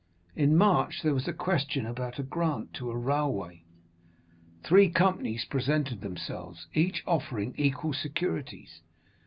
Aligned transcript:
In 0.35 0.57
March 0.57 1.03
there 1.03 1.13
was 1.13 1.27
a 1.27 1.31
question 1.31 1.85
about 1.85 2.17
a 2.17 2.23
grant 2.23 2.73
to 2.73 2.89
a 2.89 2.97
railway. 2.97 3.65
Three 4.63 4.89
companies 4.89 5.45
presented 5.45 6.01
themselves, 6.01 6.65
each 6.73 7.03
offering 7.05 7.53
equal 7.55 7.93
securities. 7.93 8.81